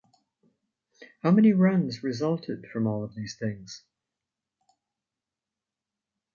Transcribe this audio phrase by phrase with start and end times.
[1.21, 3.83] How many runs resulted from all of these things?